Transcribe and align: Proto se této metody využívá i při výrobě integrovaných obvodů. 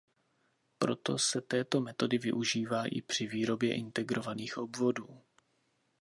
Proto 0.77 1.17
se 1.17 1.41
této 1.41 1.81
metody 1.81 2.17
využívá 2.17 2.85
i 2.85 3.01
při 3.01 3.27
výrobě 3.27 3.75
integrovaných 3.75 4.57
obvodů. 4.57 5.21